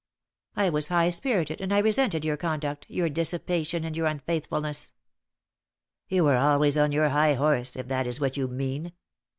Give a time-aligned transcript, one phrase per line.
[0.55, 4.93] I was high spirited, and I resented your conduct your dissipation and your unfaithfulness."
[6.07, 8.93] "You were always on your high horse, if that is what you mean."